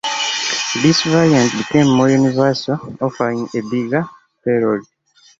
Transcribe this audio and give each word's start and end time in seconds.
This 0.81 1.03
variant 1.03 1.51
became 1.55 1.85
more 1.95 2.09
universal, 2.09 2.97
offering 2.99 3.47
a 3.53 3.61
bigger 3.61 4.09
payload. 4.43 4.83